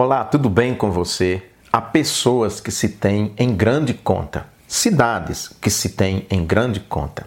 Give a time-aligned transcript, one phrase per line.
[0.00, 1.42] Olá, tudo bem com você?
[1.72, 7.26] Há pessoas que se têm em grande conta, cidades que se têm em grande conta.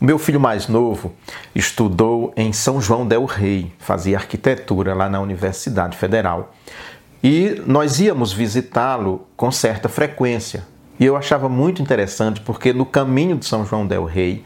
[0.00, 1.12] O meu filho mais novo
[1.52, 6.54] estudou em São João del Rei, fazia arquitetura lá na Universidade Federal.
[7.20, 10.64] E nós íamos visitá-lo com certa frequência.
[11.00, 14.44] E eu achava muito interessante porque no caminho de São João del Rei,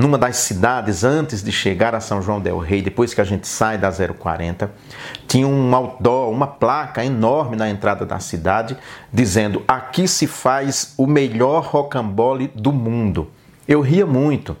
[0.00, 3.46] numa das cidades antes de chegar a São João del Rei, depois que a gente
[3.46, 4.72] sai da 040,
[5.28, 8.78] tinha um outdoor, uma placa enorme na entrada da cidade
[9.12, 13.30] dizendo: "Aqui se faz o melhor rocambole do mundo".
[13.68, 14.56] Eu ria muito,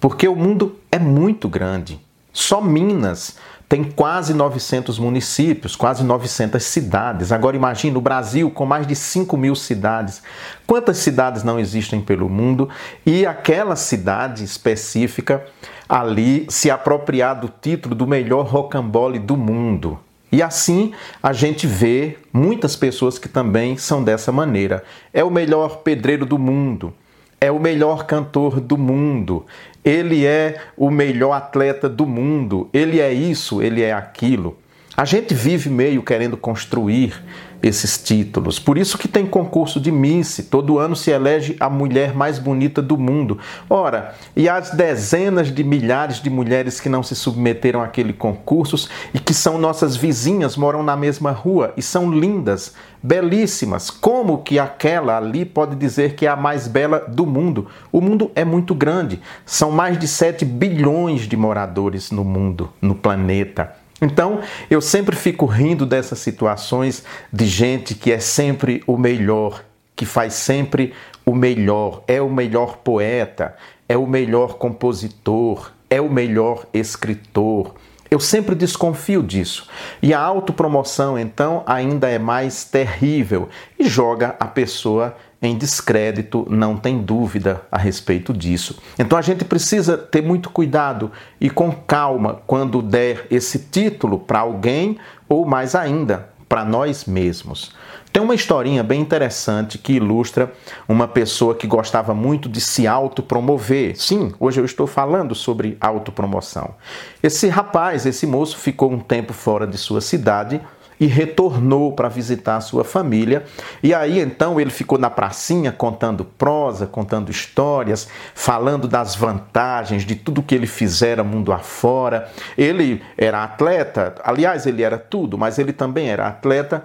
[0.00, 2.00] porque o mundo é muito grande.
[2.32, 3.36] Só Minas
[3.70, 7.30] tem quase 900 municípios, quase 900 cidades.
[7.30, 10.24] Agora imagine o Brasil com mais de 5 mil cidades.
[10.66, 12.68] Quantas cidades não existem pelo mundo?
[13.06, 15.46] E aquela cidade específica
[15.88, 20.00] ali se apropriar do título do melhor rocambole do mundo.
[20.32, 24.82] E assim a gente vê muitas pessoas que também são dessa maneira.
[25.14, 26.92] É o melhor pedreiro do mundo
[27.40, 29.46] é o melhor cantor do mundo,
[29.82, 34.58] ele é o melhor atleta do mundo, ele é isso, ele é aquilo.
[34.96, 37.14] A gente vive meio querendo construir
[37.62, 38.58] esses títulos.
[38.58, 42.80] Por isso que tem concurso de Miss, todo ano se elege a mulher mais bonita
[42.82, 43.38] do mundo.
[43.68, 49.18] Ora, e as dezenas de milhares de mulheres que não se submeteram àquele concursos e
[49.18, 53.90] que são nossas vizinhas, moram na mesma rua e são lindas, belíssimas.
[53.90, 57.68] Como que aquela ali pode dizer que é a mais bela do mundo?
[57.92, 59.20] O mundo é muito grande.
[59.44, 63.79] São mais de 7 bilhões de moradores no mundo, no planeta.
[64.00, 69.62] Então, eu sempre fico rindo dessas situações de gente que é sempre o melhor,
[69.94, 70.94] que faz sempre
[71.26, 73.54] o melhor, é o melhor poeta,
[73.88, 77.74] é o melhor compositor, é o melhor escritor.
[78.10, 79.68] Eu sempre desconfio disso.
[80.02, 83.48] E a autopromoção, então, ainda é mais terrível
[83.78, 88.78] e joga a pessoa em descrédito, não tem dúvida a respeito disso.
[88.98, 94.40] Então a gente precisa ter muito cuidado e com calma quando der esse título para
[94.40, 94.98] alguém
[95.28, 97.70] ou mais ainda para nós mesmos.
[98.12, 100.52] Tem uma historinha bem interessante que ilustra
[100.88, 103.96] uma pessoa que gostava muito de se autopromover.
[103.96, 106.74] Sim, hoje eu estou falando sobre autopromoção.
[107.22, 110.60] Esse rapaz, esse moço, ficou um tempo fora de sua cidade
[111.00, 113.44] e retornou para visitar sua família.
[113.82, 120.14] E aí então ele ficou na pracinha contando prosa, contando histórias, falando das vantagens de
[120.14, 122.28] tudo que ele fizera mundo afora.
[122.56, 126.84] Ele era atleta, aliás, ele era tudo, mas ele também era atleta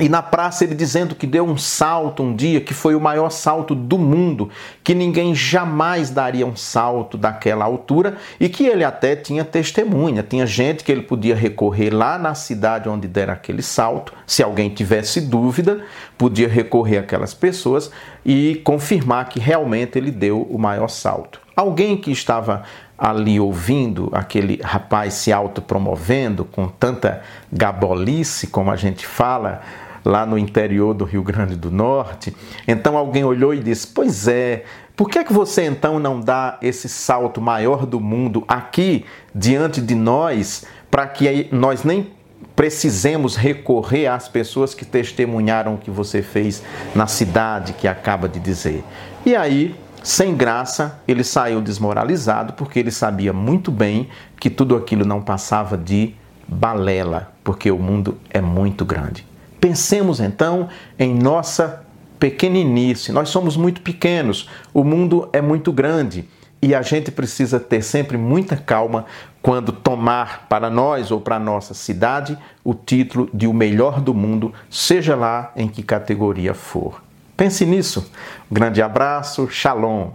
[0.00, 3.30] e na praça ele dizendo que deu um salto um dia, que foi o maior
[3.30, 4.50] salto do mundo,
[4.82, 10.46] que ninguém jamais daria um salto daquela altura e que ele até tinha testemunha, tinha
[10.46, 15.20] gente que ele podia recorrer lá na cidade onde dera aquele salto, se alguém tivesse
[15.20, 15.84] dúvida,
[16.16, 17.90] podia recorrer aquelas pessoas
[18.24, 21.40] e confirmar que realmente ele deu o maior salto.
[21.56, 22.62] Alguém que estava
[22.98, 27.22] ali ouvindo aquele rapaz se autopromovendo com tanta
[27.52, 29.62] gabolice, como a gente fala,
[30.08, 32.34] lá no interior do Rio Grande do Norte.
[32.66, 34.64] Então alguém olhou e disse: Pois é,
[34.96, 39.04] por que, é que você então não dá esse salto maior do mundo aqui
[39.34, 42.10] diante de nós, para que nós nem
[42.56, 46.62] precisemos recorrer às pessoas que testemunharam o que você fez
[46.94, 48.82] na cidade que acaba de dizer?
[49.26, 54.08] E aí sem graça, ele saiu desmoralizado porque ele sabia muito bem
[54.40, 56.14] que tudo aquilo não passava de
[56.46, 59.26] balela, porque o mundo é muito grande.
[59.60, 61.84] Pensemos então em nossa
[62.18, 63.12] pequeninice.
[63.12, 66.28] Nós somos muito pequenos, o mundo é muito grande
[66.60, 69.06] e a gente precisa ter sempre muita calma
[69.40, 74.52] quando tomar para nós ou para nossa cidade o título de o melhor do mundo,
[74.68, 77.02] seja lá em que categoria for.
[77.36, 78.10] Pense nisso.
[78.50, 80.10] Um grande abraço, shalom.